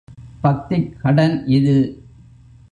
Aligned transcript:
பக்திக் 0.43 0.99
கடன் 1.01 1.37
இது! 1.47 1.75